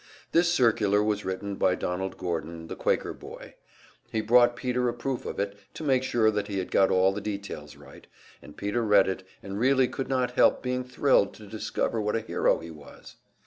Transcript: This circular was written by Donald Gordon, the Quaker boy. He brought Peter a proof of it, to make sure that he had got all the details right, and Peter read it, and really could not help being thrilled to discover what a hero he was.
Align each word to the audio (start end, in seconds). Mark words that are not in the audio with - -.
This 0.31 0.51
circular 0.51 1.03
was 1.03 1.23
written 1.23 1.57
by 1.57 1.75
Donald 1.75 2.17
Gordon, 2.17 2.65
the 2.69 2.75
Quaker 2.75 3.13
boy. 3.13 3.53
He 4.11 4.19
brought 4.19 4.55
Peter 4.55 4.89
a 4.89 4.95
proof 4.95 5.27
of 5.27 5.39
it, 5.39 5.55
to 5.75 5.83
make 5.83 6.01
sure 6.01 6.31
that 6.31 6.47
he 6.47 6.57
had 6.57 6.71
got 6.71 6.89
all 6.89 7.11
the 7.13 7.21
details 7.21 7.75
right, 7.75 8.07
and 8.41 8.57
Peter 8.57 8.81
read 8.81 9.07
it, 9.07 9.21
and 9.43 9.59
really 9.59 9.87
could 9.87 10.07
not 10.07 10.31
help 10.31 10.63
being 10.63 10.83
thrilled 10.83 11.35
to 11.35 11.45
discover 11.45 12.01
what 12.01 12.15
a 12.15 12.21
hero 12.21 12.57
he 12.61 12.71
was. 12.71 13.17